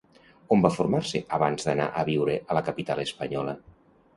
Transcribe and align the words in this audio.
On 0.55 0.63
va 0.65 0.71
formar-se 0.77 1.21
abans 1.37 1.67
d'anar 1.67 1.87
a 1.91 2.07
viure 2.09 2.39
a 2.55 2.59
la 2.59 2.65
capital 2.71 3.03
espanyola? 3.07 3.55